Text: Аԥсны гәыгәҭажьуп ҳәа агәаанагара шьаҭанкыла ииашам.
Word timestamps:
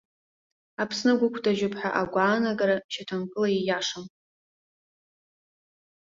Аԥсны 0.81 1.11
гәыгәҭажьуп 1.19 1.73
ҳәа 1.79 1.89
агәаанагара 2.01 2.75
шьаҭанкыла 2.91 3.49
ииашам. 3.51 4.05